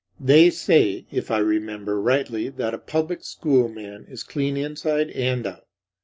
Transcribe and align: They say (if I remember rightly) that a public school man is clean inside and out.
They 0.19 0.49
say 0.49 1.05
(if 1.11 1.29
I 1.29 1.37
remember 1.37 2.01
rightly) 2.01 2.49
that 2.49 2.73
a 2.73 2.79
public 2.79 3.23
school 3.23 3.69
man 3.69 4.07
is 4.09 4.23
clean 4.23 4.57
inside 4.57 5.11
and 5.11 5.45
out. 5.45 5.67